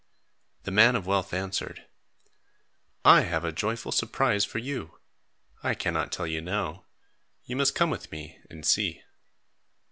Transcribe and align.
The 0.63 0.71
man 0.71 0.95
of 0.95 1.05
wealth 1.05 1.31
answered, 1.31 1.85
"I 3.05 3.21
have 3.21 3.45
a 3.45 3.51
joyful 3.51 3.91
surprise 3.91 4.43
for 4.43 4.57
you. 4.57 4.97
I 5.61 5.75
cannot 5.75 6.11
tell 6.11 6.25
you 6.25 6.41
now. 6.41 6.87
You 7.43 7.55
must 7.55 7.75
come 7.75 7.91
with 7.91 8.11
me 8.11 8.39
and 8.49 8.65
see." 8.65 9.03